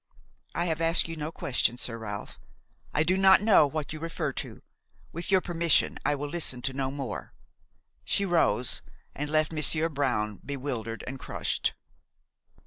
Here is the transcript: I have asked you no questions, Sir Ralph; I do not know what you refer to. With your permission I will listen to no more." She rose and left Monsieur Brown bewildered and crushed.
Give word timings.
I 0.55 0.65
have 0.65 0.81
asked 0.81 1.07
you 1.07 1.15
no 1.15 1.31
questions, 1.31 1.79
Sir 1.83 1.99
Ralph; 1.99 2.39
I 2.91 3.03
do 3.03 3.15
not 3.15 3.39
know 3.43 3.67
what 3.67 3.93
you 3.93 3.99
refer 3.99 4.33
to. 4.33 4.63
With 5.11 5.29
your 5.29 5.41
permission 5.41 5.99
I 6.03 6.15
will 6.15 6.27
listen 6.27 6.63
to 6.63 6.73
no 6.73 6.89
more." 6.89 7.35
She 8.03 8.25
rose 8.25 8.81
and 9.13 9.29
left 9.29 9.53
Monsieur 9.53 9.89
Brown 9.89 10.39
bewildered 10.43 11.03
and 11.05 11.19
crushed. 11.19 11.75